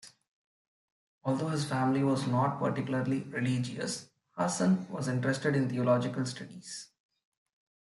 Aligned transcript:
Although 1.23 1.49
his 1.49 1.69
family 1.69 2.03
was 2.03 2.25
not 2.25 2.57
particularly 2.57 3.21
religious, 3.21 4.09
Hassan 4.35 4.87
was 4.89 5.07
interested 5.07 5.55
in 5.55 5.69
theological 5.69 6.25
studies. 6.25 6.87